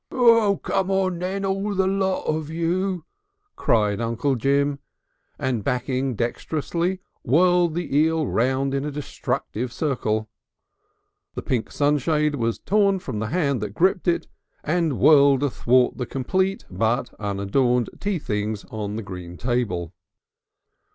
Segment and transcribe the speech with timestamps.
[0.09, 3.05] "Oh, come on then all the LOT of you!"
[3.55, 4.79] cried Uncle Jim,
[5.37, 10.27] and backing dexterously whirled the eel round in a destructive circle.
[11.35, 14.27] The pink sunshade was torn from the hand that gripped it
[14.63, 19.93] and whirled athwart the complete, but unadorned, tea things on the green table.